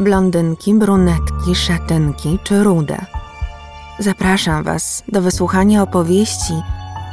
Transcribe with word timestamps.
blondynki, 0.00 0.74
brunetki, 0.74 1.54
szatynki 1.54 2.38
czy 2.44 2.64
rude. 2.64 3.06
Zapraszam 3.98 4.64
Was 4.64 5.02
do 5.08 5.22
wysłuchania 5.22 5.82
opowieści 5.82 6.52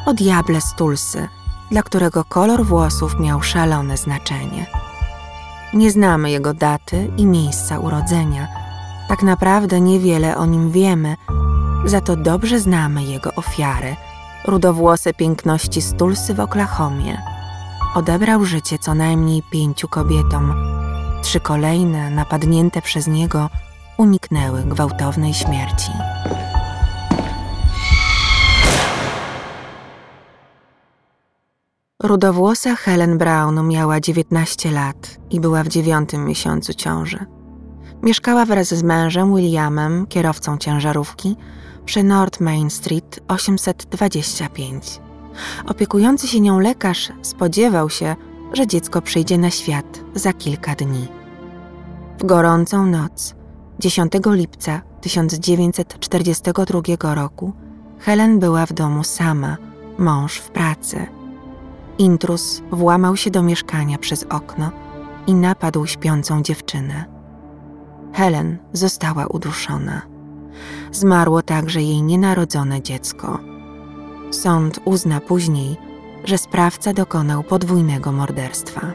o 0.05 0.13
diable 0.13 0.61
z 0.61 0.75
Tulsy, 0.75 1.27
dla 1.71 1.83
którego 1.83 2.23
kolor 2.23 2.65
włosów 2.65 3.19
miał 3.19 3.43
szalone 3.43 3.97
znaczenie. 3.97 4.65
Nie 5.73 5.91
znamy 5.91 6.31
jego 6.31 6.53
daty 6.53 7.11
i 7.17 7.25
miejsca 7.25 7.79
urodzenia. 7.79 8.47
Tak 9.09 9.23
naprawdę 9.23 9.81
niewiele 9.81 10.37
o 10.37 10.45
nim 10.45 10.71
wiemy, 10.71 11.15
za 11.85 12.01
to 12.01 12.15
dobrze 12.15 12.59
znamy 12.59 13.03
jego 13.03 13.33
ofiary, 13.35 13.95
rudowłose 14.45 15.13
piękności 15.13 15.81
z 15.81 15.93
Tulsy 15.93 16.33
w 16.33 16.39
Oklahomie. 16.39 17.21
Odebrał 17.95 18.45
życie 18.45 18.79
co 18.79 18.93
najmniej 18.93 19.43
pięciu 19.43 19.87
kobietom. 19.87 20.66
Trzy 21.21 21.39
kolejne, 21.39 22.09
napadnięte 22.09 22.81
przez 22.81 23.07
niego, 23.07 23.49
uniknęły 23.97 24.63
gwałtownej 24.63 25.33
śmierci. 25.33 25.91
Rudowłosa 32.03 32.75
Helen 32.75 33.17
Brown 33.17 33.67
miała 33.67 33.99
19 33.99 34.71
lat 34.71 35.17
i 35.29 35.39
była 35.39 35.63
w 35.63 35.67
dziewiątym 35.67 36.25
miesiącu 36.25 36.73
ciąży. 36.73 37.25
Mieszkała 38.03 38.45
wraz 38.45 38.67
z 38.67 38.83
mężem 38.83 39.35
Williamem, 39.35 40.07
kierowcą 40.07 40.57
ciężarówki, 40.57 41.35
przy 41.85 42.03
North 42.03 42.39
Main 42.39 42.69
Street 42.69 43.19
825. 43.27 45.01
Opiekujący 45.67 46.27
się 46.27 46.39
nią 46.39 46.59
lekarz 46.59 47.11
spodziewał 47.21 47.89
się, 47.89 48.15
że 48.53 48.67
dziecko 48.67 49.01
przyjdzie 49.01 49.37
na 49.37 49.49
świat 49.49 50.01
za 50.15 50.33
kilka 50.33 50.75
dni. 50.75 51.07
W 52.19 52.25
gorącą 52.25 52.85
noc 52.85 53.35
10 53.79 54.11
lipca 54.25 54.81
1942 55.01 57.15
roku 57.15 57.53
Helen 57.99 58.39
była 58.39 58.65
w 58.65 58.73
domu 58.73 59.03
sama, 59.03 59.57
mąż 59.97 60.37
w 60.37 60.49
pracy. 60.49 61.05
Intrus 61.97 62.61
włamał 62.71 63.17
się 63.17 63.31
do 63.31 63.43
mieszkania 63.43 63.97
przez 63.97 64.23
okno 64.23 64.71
i 65.27 65.33
napadł 65.33 65.85
śpiącą 65.85 66.41
dziewczynę. 66.41 67.05
Helen 68.13 68.57
została 68.73 69.27
uduszona. 69.27 70.01
Zmarło 70.91 71.41
także 71.41 71.81
jej 71.81 72.03
nienarodzone 72.03 72.81
dziecko. 72.81 73.39
Sąd 74.31 74.79
uzna 74.85 75.19
później, 75.19 75.77
że 76.27 76.37
sprawca 76.37 76.93
dokonał 76.93 77.43
podwójnego 77.43 78.11
morderstwa. 78.11 78.93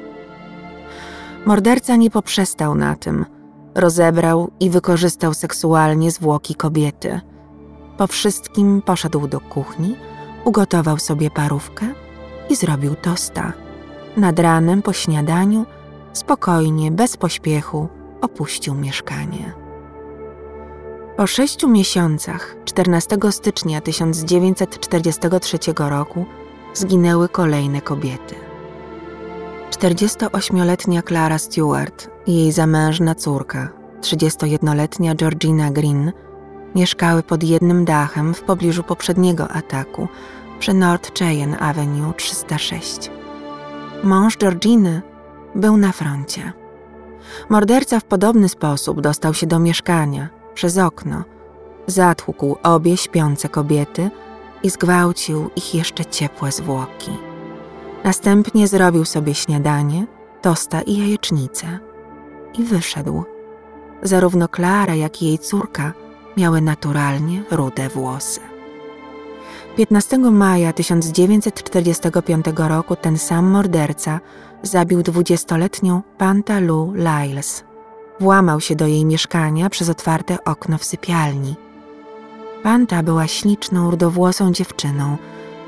Morderca 1.47 1.97
nie 1.97 2.11
poprzestał 2.11 2.75
na 2.75 2.97
tym. 2.97 3.27
Rozebrał 3.75 4.51
i 4.61 4.71
wykorzystał 4.71 5.35
seksualnie 5.35 6.11
zwłoki 6.11 6.55
kobiety. 6.55 7.21
Po 7.97 8.07
wszystkim 8.07 8.83
poszedł 8.83 9.29
do 9.29 9.41
kuchni, 9.41 9.97
ugotował 10.45 10.99
sobie 10.99 11.31
parówkę 11.31 11.87
i 12.49 12.57
zrobił 12.57 12.95
tosta. 12.95 13.53
Nad 14.17 14.39
ranem 14.39 14.83
po 14.83 14.93
śniadaniu, 14.93 15.67
spokojnie, 16.13 16.91
bez 16.91 17.17
pośpiechu, 17.17 17.89
opuścił 18.21 18.75
mieszkanie. 18.75 19.53
Po 21.17 21.27
sześciu 21.27 21.69
miesiącach, 21.69 22.57
14 22.65 23.19
stycznia 23.31 23.81
1943 23.81 25.59
roku, 25.77 26.27
zginęły 26.75 27.29
kolejne 27.29 27.81
kobiety. 27.81 28.35
48-letnia 29.71 31.03
Clara 31.03 31.39
Stewart 31.39 32.11
i 32.27 32.35
jej 32.37 32.53
zamężna 32.53 33.15
córka, 33.15 33.69
31-letnia 34.01 35.15
Georgina 35.15 35.71
Green, 35.71 36.13
mieszkały 36.75 37.23
pod 37.23 37.43
jednym 37.43 37.85
dachem 37.85 38.35
w 38.35 38.43
pobliżu 38.43 38.83
poprzedniego 38.83 39.49
ataku 39.49 40.09
przy 40.59 40.75
North 40.75 41.19
Cheyenne 41.19 41.59
Avenue 41.59 42.13
306. 42.17 43.11
Mąż 44.05 44.37
Georginy 44.37 45.03
był 45.55 45.77
na 45.77 45.93
froncie. 45.93 46.53
Morderca 47.49 48.01
w 48.01 48.05
podobny 48.05 48.49
sposób 48.49 49.01
dostał 49.01 49.35
się 49.35 49.47
do 49.47 49.59
mieszkania 49.59 50.29
przez 50.55 50.79
okno, 50.79 51.25
zatłukł 51.87 52.57
obie 52.63 52.97
śpiące 52.97 53.49
kobiety 53.49 54.11
i 54.63 54.71
zgwałcił 54.71 55.51
ich 55.57 55.75
jeszcze 55.75 56.05
ciepłe 56.05 56.53
zwłoki. 56.53 57.11
Następnie 58.05 58.69
zrobił 58.69 59.05
sobie 59.05 59.35
śniadanie, 59.35 60.07
tosta 60.43 60.83
i 60.83 60.99
jajecznicę 60.99 61.79
i 62.59 62.65
wyszedł. 62.65 63.25
Zarówno 64.03 64.49
Klara, 64.49 64.95
jak 64.95 65.23
i 65.23 65.27
jej 65.27 65.39
córka 65.39 65.93
miały 66.37 66.61
naturalnie 66.61 67.43
rude 67.51 67.89
włosy. 67.89 68.41
15 69.77 70.19
maja 70.19 70.73
1945 70.73 72.47
roku 72.57 72.97
ten 72.97 73.19
sam 73.19 73.47
morderca 73.47 74.21
zabił 74.63 75.03
dwudziestoletnią 75.03 76.03
Panta 76.19 76.61
Lou 76.61 76.93
Lyles. 76.95 77.65
Włamał 78.21 78.61
się 78.61 78.77
do 78.77 78.87
jej 78.87 79.05
mieszkania 79.05 79.71
przez 79.71 79.89
otwarte 79.89 80.45
okno 80.45 80.79
w 80.79 80.85
sypialni. 80.85 81.55
Panta 82.63 83.03
była 83.03 83.27
śliczną, 83.27 83.91
rudowłosą 83.91 84.53
dziewczyną, 84.53 85.17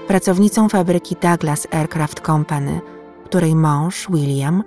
pracownicą 0.08 0.68
fabryki 0.68 1.16
Douglas 1.22 1.66
Aircraft 1.70 2.20
Company, 2.20 2.80
której 3.24 3.54
mąż, 3.54 4.06
William, 4.10 4.64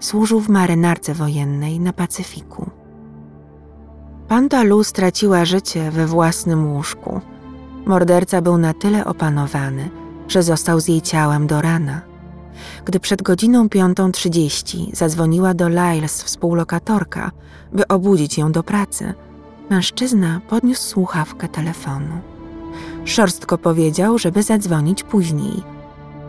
służył 0.00 0.40
w 0.40 0.48
marynarce 0.48 1.14
wojennej 1.14 1.80
na 1.80 1.92
Pacyfiku. 1.92 2.70
Panta 4.28 4.62
Lou 4.62 4.84
straciła 4.84 5.44
życie 5.44 5.90
we 5.90 6.06
własnym 6.06 6.72
łóżku. 6.72 7.20
Morderca 7.86 8.42
był 8.42 8.58
na 8.58 8.74
tyle 8.74 9.04
opanowany, 9.04 9.90
że 10.28 10.42
został 10.42 10.80
z 10.80 10.88
jej 10.88 11.02
ciałem 11.02 11.46
do 11.46 11.62
rana. 11.62 12.00
Gdy 12.84 13.00
przed 13.00 13.22
godziną 13.22 13.66
5.30 13.66 14.96
zadzwoniła 14.96 15.54
do 15.54 15.68
Lyles 15.68 16.22
współlokatorka, 16.22 17.30
by 17.72 17.88
obudzić 17.88 18.38
ją 18.38 18.52
do 18.52 18.62
pracy, 18.62 19.14
mężczyzna 19.70 20.40
podniósł 20.48 20.82
słuchawkę 20.82 21.48
telefonu. 21.48 22.20
Szorstko 23.04 23.58
powiedział, 23.58 24.18
żeby 24.18 24.42
zadzwonić 24.42 25.02
później. 25.02 25.62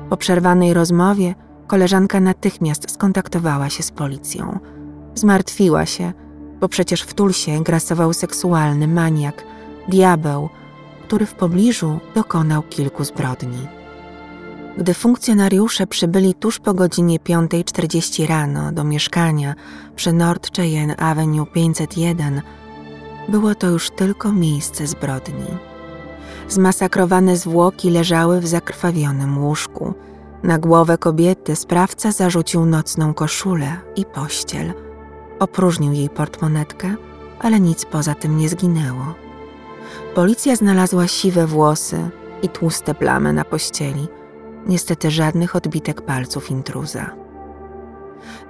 Po 0.10 0.18
przerwanej 0.18 0.74
rozmowie 0.74 1.36
koleżanka 1.68 2.20
natychmiast 2.20 2.92
skontaktowała 2.92 3.70
się 3.70 3.84
z 3.84 3.92
policją. 3.92 4.60
Zmartwiła 5.16 5.86
się, 5.86 6.14
bo 6.60 6.70
przecież 6.70 7.02
w 7.02 7.14
Tulsie 7.14 7.64
grasował 7.64 8.14
seksualny 8.14 8.88
maniak, 8.88 9.44
diabeł, 9.88 10.50
który 11.04 11.26
w 11.26 11.34
pobliżu 11.34 12.00
dokonał 12.16 12.64
kilku 12.64 13.04
zbrodni. 13.04 13.68
Gdy 14.78 14.94
funkcjonariusze 14.94 15.88
przybyli 15.88 16.34
tuż 16.34 16.60
po 16.60 16.74
godzinie 16.74 17.20
5.40 17.20 18.28
rano 18.28 18.72
do 18.72 18.84
mieszkania 18.84 19.56
przy 19.96 20.14
North 20.14 20.56
Cheyenne 20.56 20.98
Avenue 20.98 21.46
501, 21.46 22.42
było 23.30 23.56
to 23.56 23.68
już 23.68 23.90
tylko 23.90 24.32
miejsce 24.32 24.88
zbrodni. 24.88 25.46
Zmasakrowane 26.50 27.38
zwłoki 27.38 27.90
leżały 27.90 28.40
w 28.40 28.48
zakrwawionym 28.48 29.44
łóżku. 29.44 29.94
Na 30.44 30.58
głowę 30.58 30.98
kobiety 30.98 31.56
sprawca 31.56 32.12
zarzucił 32.12 32.66
nocną 32.66 33.14
koszulę 33.14 33.78
i 33.96 34.06
pościel. 34.06 34.74
Opróżnił 35.40 35.94
jej 35.94 36.10
portmonetkę, 36.10 36.96
ale 37.40 37.60
nic 37.60 37.86
poza 37.86 38.16
tym 38.16 38.38
nie 38.38 38.50
zginęło. 38.50 39.16
Policja 40.16 40.56
znalazła 40.56 41.08
siwe 41.08 41.48
włosy 41.48 42.10
i 42.42 42.50
tłuste 42.50 42.96
plamy 42.96 43.34
na 43.34 43.46
pościeli. 43.46 44.08
Niestety 44.68 45.12
żadnych 45.12 45.56
odbitek 45.56 46.02
palców 46.02 46.52
intruza. 46.52 47.10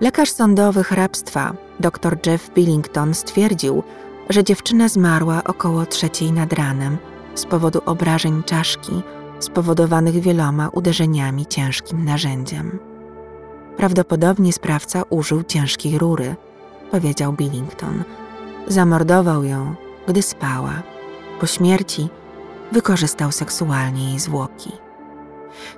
Lekarz 0.02 0.32
sądowy 0.32 0.84
hrabstwa, 0.84 1.54
dr 1.80 2.18
Jeff 2.26 2.54
Billington, 2.54 3.14
stwierdził, 3.14 3.84
że 4.30 4.44
dziewczyna 4.44 4.88
zmarła 4.88 5.44
około 5.44 5.86
trzeciej 5.86 6.32
nad 6.32 6.54
ranem 6.54 6.98
z 7.36 7.46
powodu 7.46 7.82
obrażeń 7.86 8.44
czaszki 8.44 8.92
spowodowanych 9.40 10.20
wieloma 10.20 10.70
uderzeniami 10.70 11.46
ciężkim 11.46 12.06
narzędziem. 12.06 12.80
Prawdopodobnie 13.78 14.54
sprawca 14.54 15.04
użył 15.10 15.44
ciężkiej 15.44 15.98
rury, 15.98 16.36
powiedział 16.92 17.34
Billington. 17.34 18.04
Zamordował 18.68 19.44
ją, 19.44 19.76
gdy 20.08 20.22
spała. 20.22 20.84
Po 21.40 21.46
śmierci 21.46 22.10
wykorzystał 22.72 23.32
seksualnie 23.32 24.10
jej 24.10 24.20
zwłoki. 24.20 24.72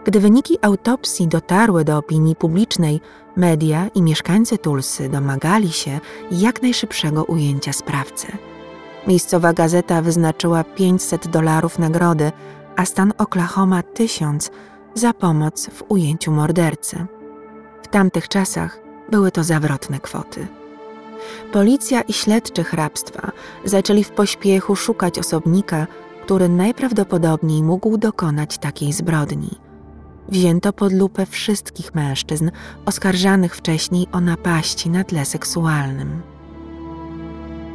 Gdy 0.05 0.19
wyniki 0.19 0.57
autopsji 0.61 1.27
dotarły 1.27 1.83
do 1.83 1.97
opinii 1.97 2.35
publicznej, 2.35 3.01
media 3.35 3.87
i 3.95 4.01
mieszkańcy 4.01 4.57
Tulsy 4.57 5.09
domagali 5.09 5.71
się 5.71 5.99
jak 6.31 6.61
najszybszego 6.61 7.23
ujęcia 7.23 7.73
sprawcy. 7.73 8.27
Miejscowa 9.07 9.53
gazeta 9.53 10.01
wyznaczyła 10.01 10.63
500 10.63 11.27
dolarów 11.27 11.79
nagrody, 11.79 12.31
a 12.75 12.85
stan 12.85 13.13
Oklahoma 13.17 13.83
1000 13.83 14.51
za 14.93 15.13
pomoc 15.13 15.69
w 15.69 15.83
ujęciu 15.89 16.31
mordercy. 16.31 17.05
W 17.83 17.87
tamtych 17.87 18.27
czasach 18.27 18.79
były 19.11 19.31
to 19.31 19.43
zawrotne 19.43 19.99
kwoty. 19.99 20.47
Policja 21.51 22.01
i 22.01 22.13
śledczy 22.13 22.63
hrabstwa 22.63 23.31
zaczęli 23.65 24.03
w 24.03 24.11
pośpiechu 24.11 24.75
szukać 24.75 25.19
osobnika, 25.19 25.87
który 26.23 26.49
najprawdopodobniej 26.49 27.63
mógł 27.63 27.97
dokonać 27.97 28.57
takiej 28.57 28.93
zbrodni. 28.93 29.70
Wzięto 30.29 30.73
pod 30.73 30.93
lupę 30.93 31.25
wszystkich 31.25 31.95
mężczyzn 31.95 32.51
oskarżanych 32.85 33.55
wcześniej 33.55 34.07
o 34.11 34.21
napaści 34.21 34.89
na 34.89 35.03
tle 35.03 35.25
seksualnym. 35.25 36.21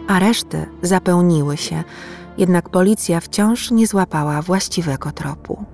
Areszty 0.09 0.67
zapełniły 0.83 1.57
się, 1.57 1.85
jednak 2.39 2.69
policja 2.69 3.21
wciąż 3.21 3.71
nie 3.71 3.87
złapała 3.87 4.43
właściwego 4.43 5.13
tropu. 5.13 5.65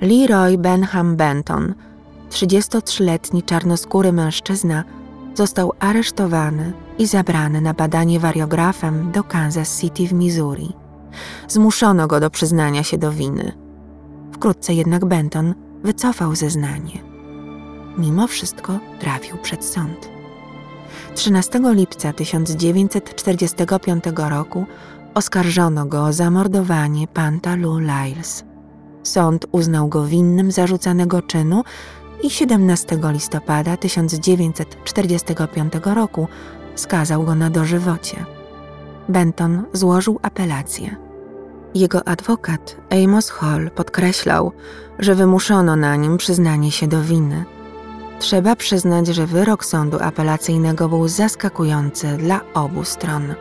Leroy 0.00 0.58
Benham 0.58 1.16
Benton, 1.16 1.74
33-letni 2.30 3.42
czarnoskóry 3.42 4.12
mężczyzna, 4.12 4.84
został 5.34 5.72
aresztowany 5.80 6.72
i 6.98 7.06
zabrany 7.06 7.60
na 7.60 7.74
badanie 7.74 8.20
wariografem 8.20 9.12
do 9.12 9.24
Kansas 9.24 9.80
City 9.80 10.06
w 10.06 10.12
Missouri. 10.12 10.72
Zmuszono 11.48 12.06
go 12.06 12.20
do 12.20 12.30
przyznania 12.30 12.82
się 12.82 12.98
do 12.98 13.12
winy. 13.12 13.52
Wkrótce 14.32 14.74
jednak 14.74 15.04
Benton 15.04 15.54
wycofał 15.82 16.34
zeznanie. 16.34 17.02
Mimo 17.98 18.26
wszystko 18.26 18.78
trafił 18.98 19.38
przed 19.38 19.64
sąd. 19.64 20.10
13 21.14 21.60
lipca 21.64 22.12
1945 22.12 24.04
roku 24.16 24.66
oskarżono 25.14 25.86
go 25.86 26.04
o 26.04 26.12
zamordowanie 26.12 27.08
Panta 27.08 27.56
Lou 27.56 27.78
Lyles. 27.78 28.44
Sąd 29.02 29.46
uznał 29.52 29.88
go 29.88 30.06
winnym 30.06 30.52
zarzucanego 30.52 31.22
czynu 31.22 31.62
i 32.22 32.30
17 32.30 32.98
listopada 33.02 33.76
1945 33.76 35.72
roku 35.84 36.28
skazał 36.74 37.24
go 37.24 37.34
na 37.34 37.50
dożywocie. 37.50 38.24
Benton 39.08 39.64
złożył 39.72 40.18
apelację. 40.22 41.09
Jego 41.74 42.08
adwokat 42.08 42.76
Amos 43.04 43.30
Hall 43.30 43.70
podkreślał, 43.70 44.52
że 44.98 45.14
wymuszono 45.14 45.76
na 45.76 45.96
nim 45.96 46.16
przyznanie 46.16 46.70
się 46.72 46.86
do 46.86 47.02
winy. 47.02 47.44
Trzeba 48.18 48.56
przyznać, 48.56 49.06
że 49.06 49.26
wyrok 49.26 49.64
sądu 49.64 49.98
apelacyjnego 50.00 50.88
był 50.88 51.08
zaskakujący 51.08 52.16
dla 52.16 52.40
obu 52.54 52.84
stron. 52.84 53.34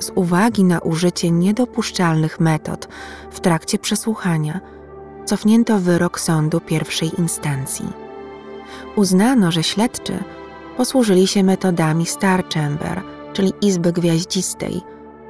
Z 0.00 0.12
uwagi 0.14 0.64
na 0.64 0.78
użycie 0.78 1.30
niedopuszczalnych 1.30 2.40
metod 2.40 2.88
w 3.30 3.40
trakcie 3.40 3.78
przesłuchania, 3.78 4.60
cofnięto 5.24 5.78
wyrok 5.78 6.20
sądu 6.20 6.60
pierwszej 6.60 7.20
instancji. 7.20 7.92
Uznano, 8.96 9.52
że 9.52 9.62
śledczy 9.62 10.24
posłużyli 10.76 11.26
się 11.26 11.42
metodami 11.42 12.06
Star 12.06 12.44
Chamber, 12.54 13.02
czyli 13.32 13.52
Izby 13.62 13.92
Gwiaździstej, 13.92 14.80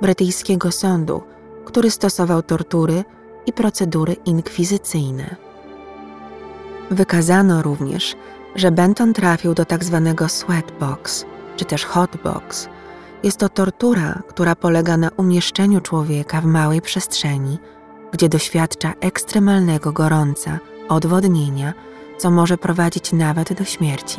brytyjskiego 0.03 0.73
sądu, 0.73 1.23
który 1.71 1.91
stosował 1.91 2.43
tortury 2.43 3.05
i 3.47 3.53
procedury 3.53 4.17
inkwizycyjne. 4.25 5.37
Wykazano 6.91 7.63
również, 7.63 8.17
że 8.55 8.71
Benton 8.71 9.15
trafił 9.15 9.55
do 9.55 9.65
tzw. 9.65 10.15
Tak 10.19 10.31
sweatbox, 10.31 11.25
czy 11.57 11.65
też 11.65 11.85
hotbox. 11.85 12.69
Jest 13.23 13.37
to 13.37 13.49
tortura, 13.49 14.23
która 14.29 14.57
polega 14.57 14.97
na 14.97 15.11
umieszczeniu 15.17 15.81
człowieka 15.81 16.41
w 16.41 16.45
małej 16.45 16.81
przestrzeni, 16.81 17.59
gdzie 18.13 18.29
doświadcza 18.29 18.93
ekstremalnego 19.01 19.93
gorąca, 19.93 20.59
odwodnienia, 20.89 21.75
co 22.19 22.31
może 22.31 22.59
prowadzić 22.59 23.13
nawet 23.13 23.53
do 23.53 23.65
śmierci. 23.65 24.19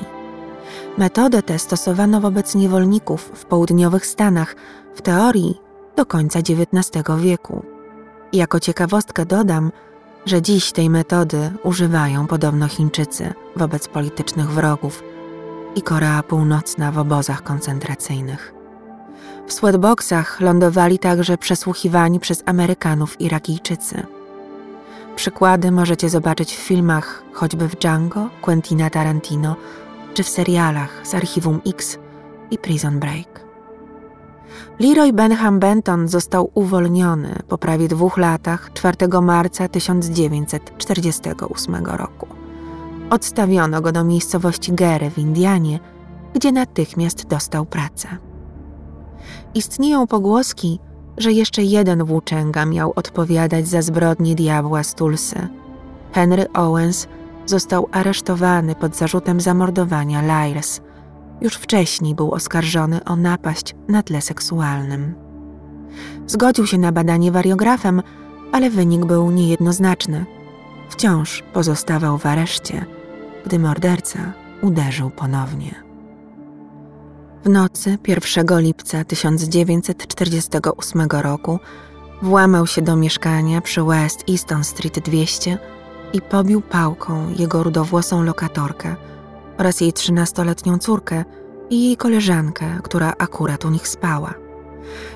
Metodę 0.97 1.43
tę 1.43 1.59
stosowano 1.59 2.21
wobec 2.21 2.55
niewolników 2.55 3.31
w 3.33 3.45
południowych 3.45 4.05
Stanach, 4.05 4.55
w 4.95 5.01
teorii 5.01 5.70
do 5.95 6.05
końca 6.05 6.39
XIX 6.39 7.03
wieku. 7.17 7.65
Jako 8.33 8.59
ciekawostkę 8.59 9.25
dodam, 9.25 9.71
że 10.25 10.41
dziś 10.41 10.71
tej 10.71 10.89
metody 10.89 11.51
używają 11.63 12.27
podobno 12.27 12.67
Chińczycy 12.67 13.33
wobec 13.55 13.87
politycznych 13.87 14.49
wrogów 14.49 15.03
i 15.75 15.81
Korea 15.81 16.23
Północna 16.23 16.91
w 16.91 16.97
obozach 16.97 17.43
koncentracyjnych. 17.43 18.53
W 19.47 19.53
sweatboxach 19.53 20.41
lądowali 20.41 20.99
także 20.99 21.37
przesłuchiwani 21.37 22.19
przez 22.19 22.43
Amerykanów 22.45 23.21
Irakijczycy. 23.21 24.03
Przykłady 25.15 25.71
możecie 25.71 26.09
zobaczyć 26.09 26.55
w 26.55 26.59
filmach 26.59 27.23
choćby 27.33 27.67
w 27.67 27.75
Django, 27.75 28.29
Quentina 28.41 28.89
Tarantino, 28.89 29.55
czy 30.13 30.23
w 30.23 30.29
serialach 30.29 31.07
z 31.07 31.15
Archiwum 31.15 31.61
X 31.67 31.97
i 32.51 32.57
Prison 32.57 32.99
Break. 32.99 33.50
Leroy 34.79 35.13
Benham 35.13 35.59
Benton 35.59 36.07
został 36.07 36.51
uwolniony 36.53 37.35
po 37.47 37.57
prawie 37.57 37.87
dwóch 37.87 38.17
latach 38.17 38.73
4 38.73 38.97
marca 39.21 39.67
1948 39.67 41.85
roku. 41.85 42.27
Odstawiono 43.09 43.81
go 43.81 43.91
do 43.91 44.03
miejscowości 44.03 44.73
Gere 44.73 45.09
w 45.09 45.17
Indianie, 45.17 45.79
gdzie 46.33 46.51
natychmiast 46.51 47.27
dostał 47.27 47.65
pracę. 47.65 48.07
Istnieją 49.53 50.07
pogłoski, 50.07 50.79
że 51.17 51.31
jeszcze 51.31 51.63
jeden 51.63 52.03
włóczęga 52.03 52.65
miał 52.65 52.93
odpowiadać 52.95 53.67
za 53.67 53.81
zbrodnie 53.81 54.35
diabła 54.35 54.83
z 54.83 54.95
Tulsy. 54.95 55.47
Henry 56.11 56.45
Owens 56.53 57.07
został 57.45 57.87
aresztowany 57.91 58.75
pod 58.75 58.95
zarzutem 58.95 59.41
zamordowania 59.41 60.21
Lyles– 60.21 60.81
już 61.41 61.53
wcześniej 61.53 62.15
był 62.15 62.31
oskarżony 62.31 63.03
o 63.03 63.15
napaść 63.15 63.75
na 63.87 64.03
tle 64.03 64.21
seksualnym. 64.21 65.15
Zgodził 66.27 66.67
się 66.67 66.77
na 66.77 66.91
badanie 66.91 67.31
wariografem, 67.31 68.01
ale 68.51 68.69
wynik 68.69 69.05
był 69.05 69.31
niejednoznaczny. 69.31 70.25
Wciąż 70.89 71.43
pozostawał 71.53 72.17
w 72.17 72.25
areszcie, 72.25 72.85
gdy 73.45 73.59
morderca 73.59 74.33
uderzył 74.61 75.09
ponownie. 75.09 75.75
W 77.43 77.49
nocy 77.49 77.97
1 78.07 78.61
lipca 78.61 79.03
1948 79.03 81.07
roku 81.11 81.59
włamał 82.21 82.67
się 82.67 82.81
do 82.81 82.95
mieszkania 82.95 83.61
przy 83.61 83.83
West 83.83 84.23
Easton 84.29 84.63
Street 84.63 84.99
200 84.99 85.57
i 86.13 86.21
pobił 86.21 86.61
pałką 86.61 87.33
jego 87.37 87.63
rudowłosą 87.63 88.23
lokatorkę– 88.23 88.95
oraz 89.61 89.81
jej 89.81 89.93
trzynastoletnią 89.93 90.77
córkę 90.77 91.23
i 91.69 91.83
jej 91.85 91.97
koleżankę, 91.97 92.79
która 92.83 93.13
akurat 93.17 93.65
u 93.65 93.69
nich 93.69 93.87
spała. 93.87 94.33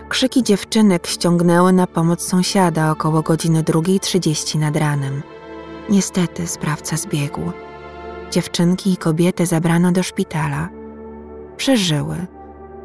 Krzyki 0.09 0.43
dziewczynek 0.43 1.07
ściągnęły 1.07 1.73
na 1.73 1.87
pomoc 1.87 2.21
sąsiada 2.21 2.91
około 2.91 3.21
godziny 3.21 3.63
2.30 3.63 4.59
nad 4.59 4.75
ranem. 4.77 5.23
Niestety 5.89 6.47
sprawca 6.47 6.97
zbiegł. 6.97 7.41
Dziewczynki 8.31 8.93
i 8.93 8.97
kobiety 8.97 9.45
zabrano 9.45 9.91
do 9.91 10.03
szpitala. 10.03 10.69
Przeżyły, 11.57 12.27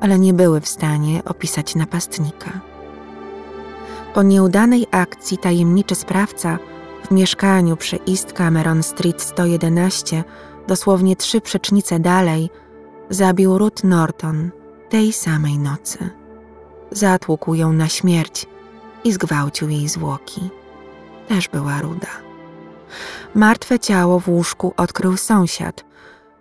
ale 0.01 0.19
nie 0.19 0.33
były 0.33 0.61
w 0.61 0.69
stanie 0.69 1.25
opisać 1.25 1.75
napastnika. 1.75 2.61
Po 4.15 4.23
nieudanej 4.23 4.87
akcji 4.91 5.39
tajemniczy 5.39 5.95
sprawca 5.95 6.59
w 7.05 7.11
mieszkaniu 7.11 7.77
przy 7.77 7.99
East 8.09 8.33
Cameron 8.33 8.83
Street 8.83 9.23
111 9.23 10.25
dosłownie 10.69 11.17
trzy 11.17 11.41
przecznice 11.41 11.99
dalej, 11.99 12.51
zabił 13.11 13.59
Ruth 13.59 13.85
Norton 13.85 14.51
tej 14.89 15.13
samej 15.13 15.59
nocy. 15.59 16.11
Zatłukł 16.91 17.55
ją 17.55 17.73
na 17.73 17.89
śmierć 17.89 18.47
i 19.05 19.13
zgwałcił 19.13 19.69
jej 19.69 19.89
zwłoki. 19.89 20.51
Też 21.29 21.49
była 21.49 21.83
ruda. 21.83 22.09
Martwe 23.35 23.79
ciało 23.79 24.21
w 24.21 24.29
łóżku 24.29 24.75
odkrył 24.77 25.17
sąsiad, 25.17 25.85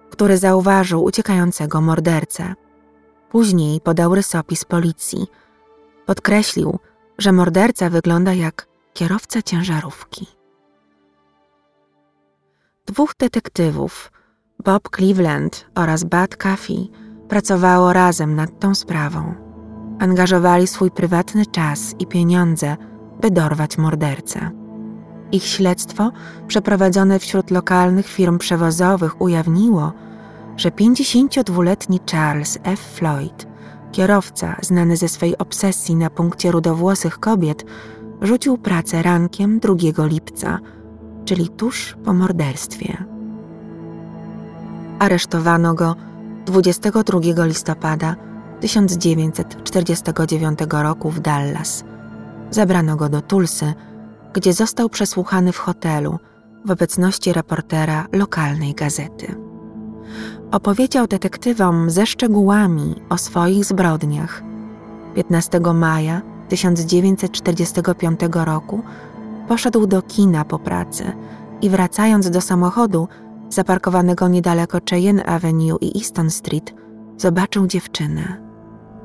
który 0.09 0.37
zauważył 0.37 1.03
uciekającego 1.03 1.81
mordercę. 1.81 2.53
Później 3.29 3.81
podał 3.81 4.15
rysopis 4.15 4.65
policji. 4.65 5.27
Podkreślił, 6.05 6.79
że 7.17 7.31
morderca 7.31 7.89
wygląda 7.89 8.33
jak 8.33 8.67
kierowca 8.93 9.41
ciężarówki. 9.41 10.38
Dwóch 12.89 13.13
detektywów, 13.19 14.11
Bob 14.65 14.89
Cleveland 14.95 15.65
oraz 15.75 16.03
Bud 16.03 16.35
Caffey, 16.37 16.89
pracowało 17.27 17.93
razem 17.93 18.35
nad 18.35 18.59
tą 18.59 18.75
sprawą. 18.75 19.33
Angażowali 19.99 20.67
swój 20.67 20.91
prywatny 20.91 21.45
czas 21.45 21.95
i 21.99 22.07
pieniądze, 22.07 22.77
by 23.21 23.31
dorwać 23.31 23.77
mordercę. 23.77 24.51
Ich 25.31 25.43
śledztwo, 25.43 26.11
przeprowadzone 26.47 27.19
wśród 27.19 27.51
lokalnych 27.51 28.07
firm 28.07 28.37
przewozowych, 28.37 29.21
ujawniło, 29.21 29.93
że 30.57 30.69
52-letni 30.69 31.99
Charles 32.11 32.59
F. 32.63 32.79
Floyd, 32.79 33.47
kierowca 33.91 34.55
znany 34.61 34.97
ze 34.97 35.09
swej 35.09 35.37
obsesji 35.37 35.95
na 35.95 36.09
punkcie 36.09 36.51
rudowłosych 36.51 37.19
kobiet, 37.19 37.65
rzucił 38.21 38.57
pracę 38.57 39.03
rankiem 39.03 39.59
2 39.59 39.75
lipca– 40.05 40.59
czyli 41.29 41.49
tuż 41.49 41.95
po 42.05 42.13
morderstwie. 42.13 43.03
Aresztowano 44.99 45.73
go 45.73 45.95
22 46.45 47.45
listopada 47.45 48.15
1949 48.59 50.59
roku 50.71 51.09
w 51.09 51.19
Dallas. 51.19 51.83
Zabrano 52.51 52.95
go 52.95 53.09
do 53.09 53.21
Tulsy, 53.21 53.73
gdzie 54.33 54.53
został 54.53 54.89
przesłuchany 54.89 55.51
w 55.51 55.57
hotelu 55.57 56.19
w 56.65 56.71
obecności 56.71 57.33
reportera 57.33 58.05
lokalnej 58.11 58.73
gazety. 58.73 59.35
Opowiedział 60.51 61.07
detektywom 61.07 61.89
ze 61.89 62.05
szczegółami 62.05 62.95
o 63.09 63.17
swoich 63.17 63.65
zbrodniach. 63.65 64.43
15 65.15 65.59
maja 65.59 66.21
1945 66.47 68.19
roku 68.33 68.83
poszedł 69.49 69.87
do 69.87 70.01
kina 70.01 70.45
po 70.45 70.59
pracy 70.59 71.11
i 71.61 71.69
wracając 71.69 72.29
do 72.29 72.41
samochodu 72.41 73.07
zaparkowanego 73.49 74.27
niedaleko 74.27 74.77
Cheyenne 74.89 75.25
Avenue 75.25 75.77
i 75.81 75.97
Easton 75.97 76.29
Street, 76.29 76.73
zobaczył 77.17 77.67
dziewczynę. 77.67 78.37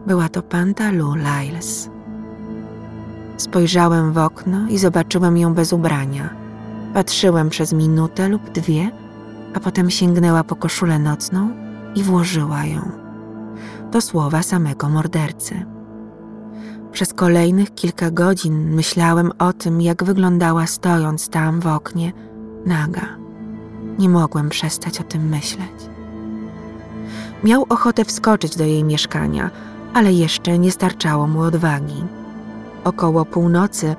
Była 0.06 0.28
to 0.28 0.42
Pantalu 0.42 1.14
Lyles. 1.14 1.90
Spojrzałem 3.36 4.12
w 4.12 4.18
okno 4.18 4.68
i 4.68 4.78
zobaczyłem 4.78 5.38
ją 5.38 5.54
bez 5.54 5.72
ubrania. 5.72 6.34
Patrzyłem 6.94 7.48
przez 7.48 7.72
minutę 7.72 8.28
lub 8.28 8.50
dwie, 8.50 8.90
a 9.54 9.60
potem 9.60 9.90
sięgnęła 9.90 10.44
po 10.44 10.56
koszulę 10.56 10.98
nocną 10.98 11.50
i 11.94 12.02
włożyła 12.02 12.64
ją. 12.64 12.90
To 13.90 14.00
słowa 14.00 14.42
samego 14.42 14.88
mordercy. 14.88 15.73
Przez 16.94 17.14
kolejnych 17.14 17.74
kilka 17.74 18.10
godzin 18.10 18.74
myślałem 18.74 19.32
o 19.38 19.52
tym, 19.52 19.80
jak 19.80 20.04
wyglądała 20.04 20.66
stojąc 20.66 21.28
tam 21.28 21.60
w 21.60 21.66
oknie, 21.66 22.12
naga. 22.66 23.06
Nie 23.98 24.08
mogłem 24.08 24.48
przestać 24.48 25.00
o 25.00 25.04
tym 25.04 25.28
myśleć. 25.28 25.90
Miał 27.44 27.66
ochotę 27.68 28.04
wskoczyć 28.04 28.56
do 28.56 28.64
jej 28.64 28.84
mieszkania, 28.84 29.50
ale 29.94 30.12
jeszcze 30.12 30.58
nie 30.58 30.72
starczało 30.72 31.26
mu 31.26 31.40
odwagi. 31.40 32.04
Około 32.84 33.24
północy 33.24 33.96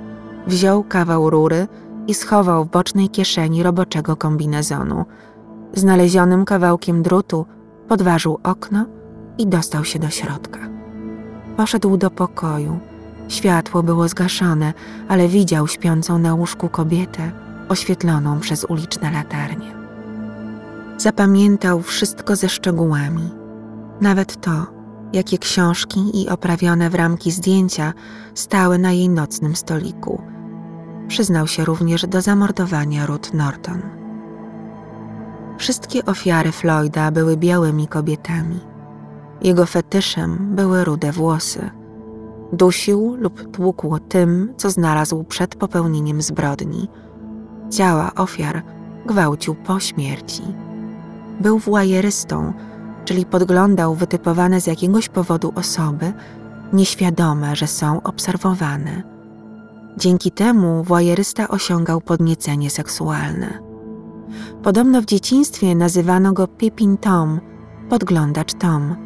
wziął 0.48 0.84
kawał 0.84 1.30
rury 1.30 1.68
i 2.08 2.14
schował 2.14 2.66
w 2.66 2.70
bocznej 2.70 3.10
kieszeni 3.10 3.64
roboczego 3.64 4.16
kombinezonu. 4.16 5.06
Znalezionym 5.74 6.46
kawałkiem 6.46 7.04
drutu 7.04 7.46
podważył 7.88 8.40
okno 8.44 8.86
i 9.38 9.48
dostał 9.48 9.86
się 9.86 10.00
do 10.00 10.10
środka. 10.10 10.75
Poszedł 11.58 11.98
do 11.98 12.10
pokoju. 12.12 12.80
Światło 13.28 13.84
było 13.84 14.08
zgaszone, 14.08 14.74
ale 15.08 15.28
widział 15.28 15.68
śpiącą 15.68 16.20
na 16.20 16.34
łóżku 16.34 16.70
kobietę, 16.70 17.32
oświetloną 17.70 18.40
przez 18.40 18.64
uliczne 18.64 19.12
latarnie. 19.12 19.76
Zapamiętał 20.98 21.82
wszystko 21.82 22.36
ze 22.36 22.50
szczegółami, 22.50 23.30
nawet 24.02 24.42
to, 24.42 24.66
jakie 25.14 25.38
książki 25.38 26.22
i 26.22 26.30
oprawione 26.30 26.90
w 26.90 26.96
ramki 26.96 27.32
zdjęcia 27.32 27.94
stały 28.34 28.78
na 28.78 28.92
jej 28.92 29.10
nocnym 29.10 29.56
stoliku. 29.56 30.22
Przyznał 31.08 31.48
się 31.48 31.66
również 31.66 32.08
do 32.08 32.22
zamordowania 32.22 33.06
Ruth 33.06 33.34
Norton. 33.34 33.82
Wszystkie 35.58 36.06
ofiary 36.06 36.52
Floyda 36.52 37.12
były 37.12 37.38
białymi 37.38 37.88
kobietami. 37.88 38.75
Jego 39.42 39.66
fetyszem 39.66 40.56
były 40.56 40.84
rude 40.84 41.12
włosy. 41.12 41.70
Dusił 42.54 43.16
lub 43.20 43.52
tłukł 43.52 44.00
tym, 44.00 44.54
co 44.58 44.70
znalazł 44.70 45.24
przed 45.24 45.56
popełnieniem 45.56 46.22
zbrodni. 46.22 46.88
Ciała 47.70 48.12
ofiar 48.16 48.64
gwałcił 49.06 49.56
po 49.56 49.80
śmierci. 49.80 50.44
Był 51.40 51.60
włajerystą, 51.60 52.54
czyli 53.06 53.26
podglądał 53.26 53.96
wytypowane 53.96 54.62
z 54.62 54.68
jakiegoś 54.68 55.10
powodu 55.10 55.54
osoby, 55.56 56.14
nieświadome, 56.74 57.56
że 57.56 57.68
są 57.68 58.04
obserwowane. 58.04 59.04
Dzięki 59.98 60.32
temu 60.32 60.84
włajerysta 60.84 61.48
osiągał 61.48 62.02
podniecenie 62.02 62.70
seksualne. 62.70 63.60
Podobno 64.64 65.02
w 65.02 65.06
dzieciństwie 65.06 65.76
nazywano 65.76 66.34
go 66.34 66.48
Pippin 66.48 66.98
Tom, 66.98 67.40
podglądacz 67.90 68.54
Tom. 68.54 69.05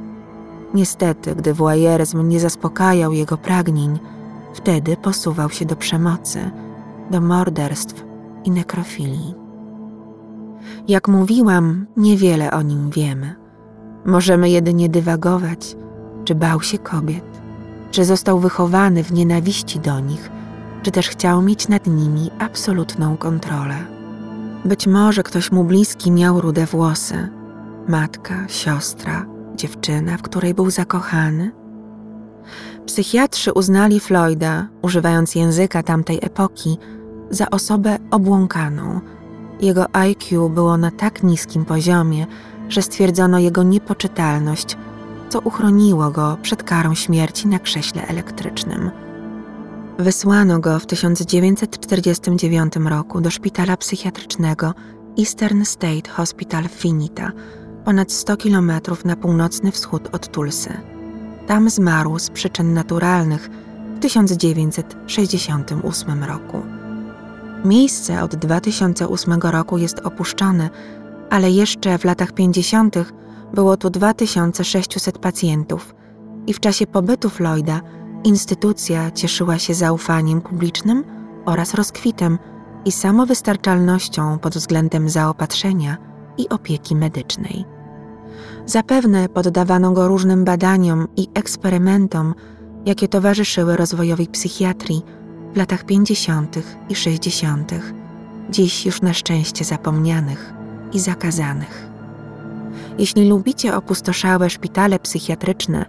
Niestety, 0.73 1.35
gdy 1.35 1.53
włajeryzm 1.53 2.27
nie 2.27 2.39
zaspokajał 2.39 3.13
jego 3.13 3.38
pragnień, 3.38 3.99
wtedy 4.53 4.97
posuwał 4.97 5.49
się 5.49 5.65
do 5.65 5.75
przemocy, 5.75 6.51
do 7.11 7.21
morderstw 7.21 8.05
i 8.43 8.51
nekrofilii. 8.51 9.35
Jak 10.88 11.07
mówiłam, 11.07 11.85
niewiele 11.97 12.51
o 12.51 12.61
nim 12.61 12.89
wiemy. 12.89 13.35
Możemy 14.05 14.49
jedynie 14.49 14.89
dywagować, 14.89 15.75
czy 16.25 16.35
bał 16.35 16.61
się 16.61 16.77
kobiet, 16.77 17.41
czy 17.91 18.05
został 18.05 18.39
wychowany 18.39 19.03
w 19.03 19.13
nienawiści 19.13 19.79
do 19.79 19.99
nich, 19.99 20.29
czy 20.83 20.91
też 20.91 21.09
chciał 21.09 21.41
mieć 21.41 21.67
nad 21.67 21.88
nimi 21.88 22.31
absolutną 22.39 23.17
kontrolę. 23.17 23.75
Być 24.65 24.88
może 24.88 25.23
ktoś 25.23 25.51
mu 25.51 25.63
bliski 25.63 26.11
miał 26.11 26.41
rude 26.41 26.65
włosy, 26.65 27.29
matka, 27.88 28.47
siostra, 28.47 29.25
dziewczyna, 29.59 30.17
w 30.17 30.21
której 30.21 30.53
był 30.53 30.69
zakochany. 30.69 31.51
Psychiatrzy 32.85 33.53
uznali 33.53 33.99
Floyda, 33.99 34.67
używając 34.81 35.35
języka 35.35 35.83
tamtej 35.83 36.19
epoki, 36.21 36.77
za 37.29 37.49
osobę 37.49 37.97
obłąkaną. 38.11 39.01
Jego 39.61 39.95
IQ 39.95 40.49
było 40.49 40.77
na 40.77 40.91
tak 40.91 41.23
niskim 41.23 41.65
poziomie, 41.65 42.27
że 42.69 42.81
stwierdzono 42.81 43.39
jego 43.39 43.63
niepoczytalność, 43.63 44.77
co 45.29 45.39
uchroniło 45.39 46.11
go 46.11 46.37
przed 46.41 46.63
karą 46.63 46.95
śmierci 46.95 47.47
na 47.47 47.59
krześle 47.59 48.07
elektrycznym. 48.07 48.91
Wysłano 49.99 50.59
go 50.59 50.79
w 50.79 50.85
1949 50.85 52.73
roku 52.75 53.21
do 53.21 53.29
szpitala 53.29 53.77
psychiatrycznego 53.77 54.73
Eastern 55.19 55.65
State 55.65 56.09
Hospital 56.09 56.67
Finita, 56.67 57.31
ponad 57.89 58.12
100 58.12 58.38
kilometrów 58.38 59.05
na 59.05 59.15
północny 59.15 59.72
wschód 59.72 60.10
od 60.12 60.31
Tulsy. 60.31 60.74
Tam 61.48 61.69
zmarł 61.69 62.19
z 62.19 62.29
przyczyn 62.29 62.74
naturalnych 62.74 63.50
w 63.96 64.00
1968 64.00 66.24
roku. 66.24 66.62
Miejsce 67.65 68.24
od 68.24 68.36
2008 68.36 69.34
roku 69.41 69.77
jest 69.77 70.00
opuszczone, 70.00 70.69
ale 71.29 71.51
jeszcze 71.51 71.98
w 71.98 72.05
latach 72.05 72.31
50. 72.31 72.96
było 73.53 73.77
tu 73.77 73.89
2600 73.89 75.17
pacjentów 75.17 75.96
i 76.48 76.53
w 76.53 76.60
czasie 76.60 76.88
pobytu 76.88 77.29
Floyda 77.29 77.81
instytucja 78.24 79.12
cieszyła 79.12 79.60
się 79.60 79.74
zaufaniem 79.74 80.41
publicznym 80.41 81.03
oraz 81.46 81.74
rozkwitem 81.74 82.38
i 82.86 82.91
samowystarczalnością 82.91 84.39
pod 84.39 84.53
względem 84.53 85.10
zaopatrzenia 85.10 85.98
i 86.38 86.50
opieki 86.50 86.96
medycznej. 86.96 87.78
Zapewne 88.69 89.29
poddawano 89.29 89.91
go 89.91 90.07
różnym 90.07 90.45
badaniom 90.45 91.07
i 91.17 91.27
eksperymentom, 91.33 92.35
jakie 92.85 93.07
towarzyszyły 93.07 93.77
rozwojowi 93.77 94.27
psychiatrii 94.27 95.01
w 95.53 95.57
latach 95.57 95.83
50. 95.85 96.55
i 96.89 96.95
60., 96.95 97.71
dziś 98.49 98.85
już 98.85 99.01
na 99.01 99.13
szczęście 99.13 99.65
zapomnianych 99.65 100.53
i 100.93 100.99
zakazanych. 100.99 101.88
Jeśli 102.97 103.29
lubicie 103.29 103.75
opustoszałe 103.75 104.49
szpitale 104.49 104.99
psychiatryczne, 104.99 105.85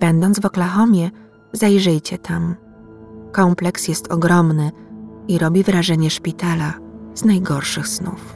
będąc 0.00 0.40
w 0.40 0.44
Oklahomie, 0.44 1.10
zajrzyjcie 1.52 2.18
tam. 2.18 2.54
Kompleks 3.32 3.88
jest 3.88 4.12
ogromny 4.12 4.70
i 5.28 5.38
robi 5.38 5.62
wrażenie 5.62 6.10
szpitala 6.10 6.74
z 7.14 7.24
najgorszych 7.24 7.88
snów. 7.88 8.35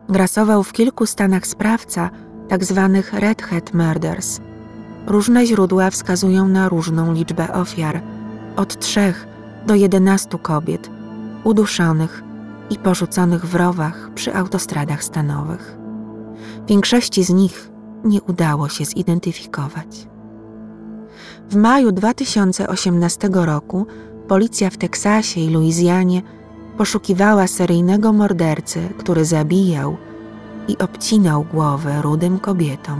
grasował 0.09 0.63
w 0.63 0.73
kilku 0.73 1.05
stanach 1.05 1.47
sprawca 1.47 2.09
tzw. 2.49 3.01
Tak 3.11 3.21
Red 3.21 3.41
Hat 3.41 3.73
Murders. 3.73 4.39
Różne 5.07 5.45
źródła 5.45 5.89
wskazują 5.89 6.47
na 6.47 6.69
różną 6.69 7.13
liczbę 7.13 7.53
ofiar 7.53 8.01
od 8.55 8.79
trzech 8.79 9.27
do 9.67 9.75
jedenastu 9.75 10.37
kobiet 10.37 10.89
uduszonych 11.43 12.23
i 12.69 12.77
porzuconych 12.77 13.45
w 13.45 13.55
rowach 13.55 14.09
przy 14.15 14.35
autostradach 14.35 15.03
stanowych. 15.03 15.76
Większości 16.67 17.23
z 17.23 17.29
nich 17.29 17.71
nie 18.03 18.21
udało 18.21 18.69
się 18.69 18.85
zidentyfikować. 18.85 20.07
W 21.49 21.55
maju 21.55 21.91
2018 21.91 23.29
roku 23.33 23.85
policja 24.27 24.69
w 24.69 24.77
Teksasie 24.77 25.41
i 25.41 25.49
Luizjanie 25.49 26.21
poszukiwała 26.77 27.47
seryjnego 27.47 28.13
mordercy, 28.13 28.79
który 28.97 29.25
zabijał 29.25 29.97
i 30.67 30.77
obcinał 30.77 31.45
głowę 31.53 32.01
rudym 32.01 32.39
kobietom. 32.39 32.99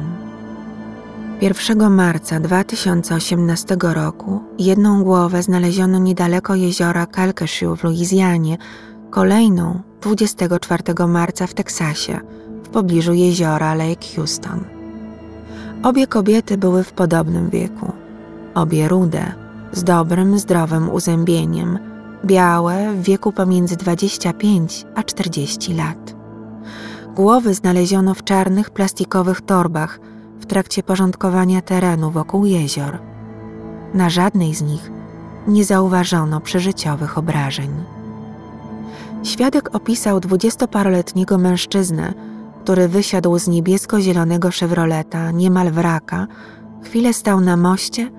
1 1.42 1.92
marca 1.92 2.40
2018 2.40 3.78
roku 3.82 4.44
jedną 4.60 5.04
głowę 5.04 5.44
znaleziono 5.44 6.00
niedaleko 6.00 6.56
jeziora 6.56 7.08
Calcasieu 7.08 7.76
w 7.76 7.84
Luizjanie, 7.84 8.58
kolejną 9.10 9.82
24 10.02 11.08
marca 11.08 11.48
w 11.48 11.54
Teksasie, 11.54 12.20
w 12.68 12.70
pobliżu 12.70 13.14
jeziora 13.14 13.76
Lake 13.76 14.08
Houston. 14.16 14.64
Obie 15.84 16.08
kobiety 16.08 16.58
były 16.58 16.84
w 16.84 16.94
podobnym 16.94 17.50
wieku, 17.50 17.92
obie 18.56 18.88
rude, 18.88 19.34
z 19.72 19.84
dobrym, 19.84 20.40
zdrowym 20.40 20.90
uzębieniem, 20.90 21.80
białe 22.26 22.94
w 22.94 23.02
wieku 23.02 23.32
pomiędzy 23.32 23.76
25 23.76 24.86
a 24.96 25.04
40 25.04 25.74
lat. 25.74 26.16
Głowy 27.16 27.54
znaleziono 27.54 28.14
w 28.14 28.24
czarnych 28.24 28.70
plastikowych 28.70 29.42
torbach 29.42 30.00
w 30.40 30.46
trakcie 30.46 30.84
porządkowania 30.84 31.62
terenu 31.62 32.12
wokół 32.12 32.46
jezior. 32.46 33.00
Na 33.94 34.10
żadnej 34.10 34.56
z 34.56 34.62
nich 34.62 34.92
nie 35.48 35.66
zauważono 35.66 36.42
przeżyciowych 36.42 37.18
obrażeń. 37.18 37.70
Świadek 39.24 39.76
opisał 39.76 40.20
dwudziestoparoletniego 40.20 41.38
mężczyznę, 41.38 42.14
który 42.68 42.88
wysiadł 42.88 43.40
z 43.40 43.48
niebiesko-zielonego 43.48 44.50
Chevroleta 44.52 45.32
niemal 45.32 45.72
wraka, 45.72 46.28
chwilę 46.84 47.14
stał 47.14 47.42
na 47.42 47.58
moście, 47.58 48.12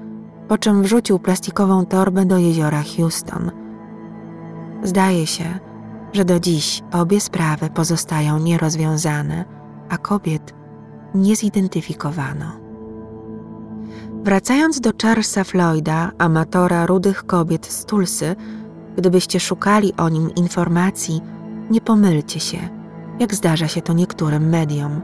po 0.49 0.59
czym 0.59 0.83
wrzucił 0.83 1.19
plastikową 1.19 1.87
torbę 1.87 2.25
do 2.25 2.38
jeziora 2.38 2.83
Houston. 2.97 3.50
Zdaje 4.83 5.26
się, 5.26 5.59
że 6.12 6.25
do 6.25 6.40
dziś 6.40 6.83
obie 6.93 7.21
sprawy 7.21 7.71
pozostają 7.71 8.38
nierozwiązane, 8.38 9.45
a 9.88 9.99
kobiet 9.99 10.55
nie 11.14 11.37
zidentyfikowano. 11.37 12.52
Wracając 14.25 14.81
do 14.81 14.90
Charlesa 15.02 15.45
Floyda, 15.45 16.12
amatora 16.19 16.87
rudych 16.87 17.26
kobiet 17.26 17.67
z 17.67 17.85
Tulsy, 17.85 18.37
gdybyście 18.97 19.40
szukali 19.40 19.93
o 19.97 20.09
nim 20.09 20.35
informacji, 20.35 21.21
nie 21.71 21.81
pomylcie 21.81 22.40
się, 22.40 22.77
jak 23.20 23.34
zdarza 23.34 23.68
się 23.68 23.82
to 23.82 23.92
niektórym 23.92 24.48
mediom. 24.48 25.00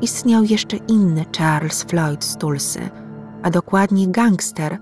Istniał 0.00 0.44
jeszcze 0.44 0.76
inny 0.76 1.24
Charles 1.38 1.82
Floyd 1.82 2.24
z 2.24 2.36
Tulsy, 2.36 2.80
a 3.42 3.50
dokładnie 3.50 4.08
gangster 4.08 4.78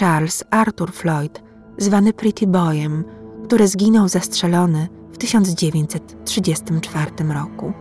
Charles 0.00 0.44
Arthur 0.50 0.92
Floyd, 0.92 1.42
zwany 1.78 2.12
Pretty 2.12 2.46
Boyem, 2.46 3.04
który 3.44 3.68
zginął 3.68 4.08
zastrzelony 4.08 4.88
w 5.12 5.18
1934 5.18 7.10
roku. 7.34 7.72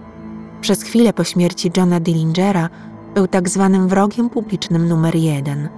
Przez 0.62 0.84
chwilę 0.84 1.14
po 1.14 1.24
śmierci 1.24 1.72
Johna 1.78 2.00
Dillingera 2.00 2.70
był 3.16 3.28
tak 3.28 3.50
zwanym 3.50 3.88
wrogiem 3.88 4.30
publicznym 4.30 4.88
numer 4.88 5.16
jeden, 5.16 5.70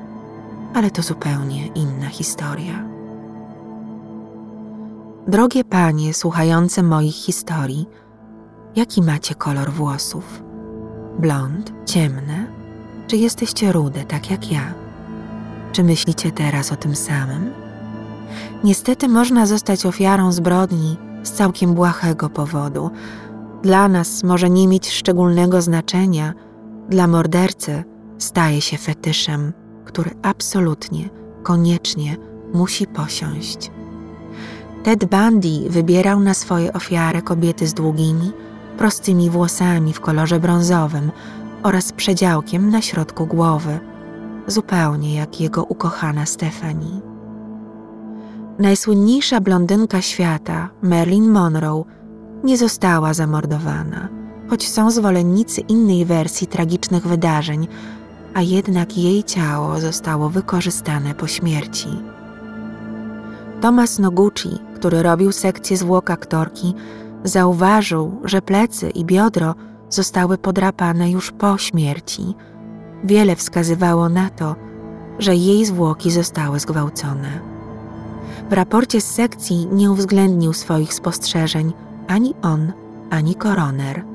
ale 0.74 0.91
to 0.91 1.01
zupełnie 1.01 1.67
inna 1.67 2.08
historia. 2.10 2.86
Drogie 5.27 5.63
panie 5.63 6.13
słuchające 6.13 6.84
moich 6.84 7.15
historii, 7.15 7.86
jaki 8.77 9.01
macie 9.01 9.36
kolor 9.36 9.72
włosów? 9.72 10.43
Blond, 11.19 11.74
ciemne, 11.86 12.48
czy 13.07 13.17
jesteście 13.17 13.72
rude, 13.72 14.05
tak 14.05 14.31
jak 14.31 14.51
ja? 14.51 14.74
Czy 15.72 15.84
myślicie 15.84 16.31
teraz 16.31 16.72
o 16.72 16.75
tym 16.75 16.96
samym? 16.96 17.51
Niestety 18.63 19.07
można 19.07 19.46
zostać 19.46 19.86
ofiarą 19.86 20.31
zbrodni 20.31 20.98
z 21.24 21.31
całkiem 21.31 21.74
błahego 21.74 22.29
powodu. 22.29 22.89
Dla 23.63 23.88
nas 23.88 24.24
może 24.24 24.50
nie 24.50 24.67
mieć 24.67 24.91
szczególnego 24.91 25.62
znaczenia, 25.62 26.34
dla 26.89 27.07
mordercy 27.07 27.83
staje 28.18 28.61
się 28.61 28.77
fetyszem, 28.77 29.53
który 29.85 30.11
absolutnie, 30.22 31.09
koniecznie 31.44 32.18
musi 32.53 32.87
posiąść. 32.87 33.72
Ted 34.83 35.05
Bundy 35.05 35.70
wybierał 35.70 36.20
na 36.20 36.33
swoje 36.33 36.74
ofiary 36.74 37.22
kobiety 37.22 37.68
z 37.68 37.74
długimi, 37.74 38.31
prostymi 38.77 39.29
włosami 39.29 39.94
w 39.94 40.01
kolorze 40.01 40.40
brązowym 40.40 41.11
oraz 41.63 41.92
przedziałkiem 41.92 42.70
na 42.70 42.81
środku 42.81 43.25
głowy, 43.25 43.79
zupełnie 44.48 45.16
jak 45.16 45.42
jego 45.42 45.63
ukochana 45.63 46.25
Stephanie. 46.25 47.01
Najsłynniejsza 48.59 49.42
blondynka 49.42 50.01
świata, 50.01 50.70
Marilyn 50.81 51.29
Monroe, 51.29 51.83
nie 52.44 52.57
została 52.57 53.13
zamordowana, 53.13 54.09
choć 54.50 54.70
są 54.70 54.92
zwolennicy 54.92 55.61
innej 55.61 56.05
wersji 56.05 56.48
tragicznych 56.48 57.07
wydarzeń, 57.07 57.68
a 58.33 58.42
jednak 58.42 58.98
jej 58.98 59.24
ciało 59.24 59.79
zostało 59.79 60.29
wykorzystane 60.29 61.13
po 61.13 61.27
śmierci. 61.27 61.90
Thomas 63.61 64.00
Noguchi, 64.00 64.59
który 64.75 65.03
robił 65.03 65.31
sekcję 65.31 65.77
zwłok 65.77 66.09
aktorki, 66.09 66.74
zauważył, 67.27 68.22
że 68.24 68.42
plecy 68.42 68.90
i 68.90 69.05
biodro 69.05 69.55
zostały 69.90 70.37
podrapane 70.37 71.11
już 71.11 71.31
po 71.31 71.57
śmierci. 71.57 72.35
Wiele 73.03 73.35
wskazywało 73.35 74.09
na 74.09 74.29
to, 74.29 74.55
że 75.20 75.35
jej 75.35 75.66
zwłoki 75.66 76.11
zostały 76.11 76.59
zgwałcone. 76.59 77.40
W 78.50 78.53
raporcie 78.53 79.01
z 79.01 79.11
sekcji 79.11 79.68
nie 79.72 79.92
uwzględnił 79.92 80.53
swoich 80.53 80.94
spostrzeżeń 80.94 81.74
ani 82.07 82.33
on, 82.42 82.74
ani 83.09 83.35
koroner. 83.35 84.05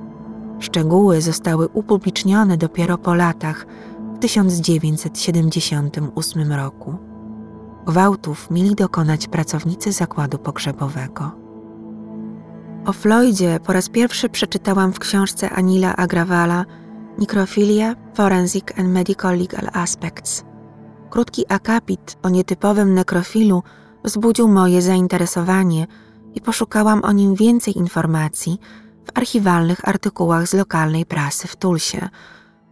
Szczegóły 0.59 1.21
zostały 1.21 1.69
upublicznione 1.69 2.57
dopiero 2.57 2.99
po 2.99 3.15
latach, 3.15 3.67
w 4.15 4.19
1978 4.19 6.53
roku. 6.53 6.95
Gwałtów 7.87 8.51
mieli 8.51 8.75
dokonać 8.75 9.29
pracownicy 9.29 9.93
zakładu 9.93 10.39
pogrzebowego. 10.39 11.42
O 12.87 12.93
Floydzie 12.93 13.61
po 13.67 13.73
raz 13.73 13.89
pierwszy 13.89 14.29
przeczytałam 14.29 14.93
w 14.93 14.99
książce 14.99 15.51
Anila 15.51 15.97
Agrawala 15.97 16.65
Necrophilia, 17.19 17.95
Forensic 18.15 18.65
and 18.79 18.89
Medical 18.89 19.39
Legal 19.39 19.69
Aspects. 19.73 20.45
Krótki 21.11 21.45
akapit 21.49 22.17
o 22.23 22.29
nietypowym 22.29 22.95
nekrofilu 22.95 23.63
wzbudził 24.05 24.49
moje 24.49 24.83
zainteresowanie 24.83 25.87
i 26.35 26.41
poszukałam 26.41 27.05
o 27.05 27.13
nim 27.13 27.35
więcej 27.35 27.79
informacji 27.79 28.59
w 29.05 29.19
archiwalnych 29.19 29.89
artykułach 29.89 30.49
z 30.49 30.55
lokalnej 30.55 31.07
prasy 31.07 31.49
w 31.49 31.57
Tulsie, 31.57 32.09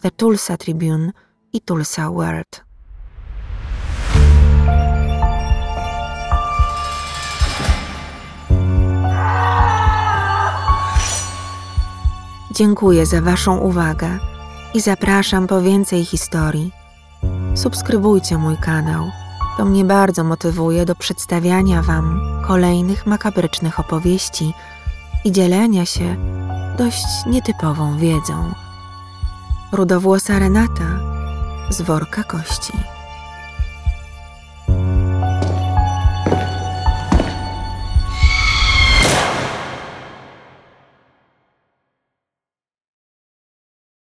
The 0.00 0.10
Tulsa 0.10 0.56
Tribune 0.56 1.12
i 1.52 1.60
Tulsa 1.60 2.10
World. 2.10 2.69
Dziękuję 12.60 13.06
za 13.06 13.20
Waszą 13.20 13.58
uwagę 13.58 14.18
i 14.74 14.80
zapraszam 14.80 15.46
po 15.46 15.60
więcej 15.60 16.04
historii. 16.04 16.72
Subskrybujcie 17.54 18.38
mój 18.38 18.56
kanał 18.56 19.10
to 19.56 19.64
mnie 19.64 19.84
bardzo 19.84 20.24
motywuje 20.24 20.84
do 20.84 20.94
przedstawiania 20.94 21.82
Wam 21.82 22.20
kolejnych 22.46 23.06
makabrycznych 23.06 23.80
opowieści 23.80 24.54
i 25.24 25.32
dzielenia 25.32 25.86
się 25.86 26.16
dość 26.78 27.06
nietypową 27.26 27.98
wiedzą. 27.98 28.54
Rudowłosa 29.72 30.38
Renata 30.38 31.00
z 31.70 31.82
worka 31.82 32.24
kości. 32.24 32.72